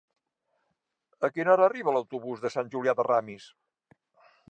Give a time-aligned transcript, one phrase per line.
[1.27, 3.51] A quina hora arriba l'autobús de Sant Julià de Ramis?